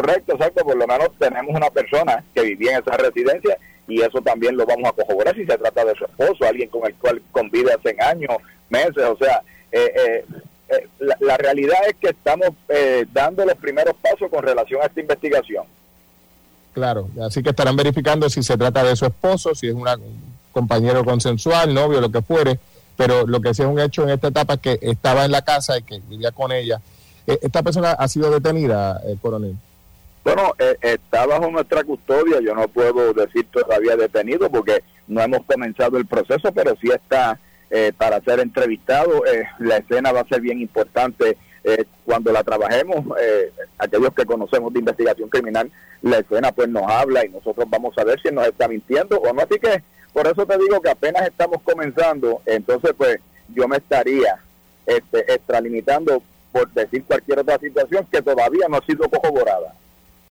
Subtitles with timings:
[0.00, 3.58] Correcto, exacto, por lo menos tenemos una persona que vivía en esa residencia
[3.88, 6.86] y eso también lo vamos a corroborar si se trata de su esposo, alguien con
[6.86, 8.36] el cual convive hace años,
[8.68, 9.42] meses, o sea,
[9.72, 10.24] eh, eh,
[10.68, 12.50] eh, la, realidad es que estamos
[13.12, 15.64] dando los primeros pasos con relación a esta investigación.
[16.74, 19.88] Claro, así que estarán verificando si se trata de su esposo, si es un
[20.52, 22.60] compañero consensual, novio, lo que fuere,
[22.96, 25.42] pero lo que sí es un hecho en esta etapa es que estaba en la
[25.42, 26.80] casa y que vivía con ella.
[27.26, 29.56] ¿Esta persona ha sido detenida, coronel?
[30.28, 30.52] Bueno,
[30.82, 36.04] está bajo nuestra custodia, yo no puedo decir todavía detenido porque no hemos comenzado el
[36.04, 37.40] proceso, pero sí está
[37.70, 39.24] eh, para ser entrevistado.
[39.24, 43.06] Eh, la escena va a ser bien importante eh, cuando la trabajemos.
[43.78, 45.70] aquellos que conocemos de investigación criminal,
[46.02, 49.32] la escena pues nos habla y nosotros vamos a ver si nos está mintiendo o
[49.32, 49.40] no.
[49.40, 49.82] Así que
[50.12, 53.18] por eso te digo que apenas estamos comenzando, entonces pues
[53.54, 54.36] yo me estaría
[54.84, 59.72] este, extralimitando por decir cualquier otra situación que todavía no ha sido corroborada.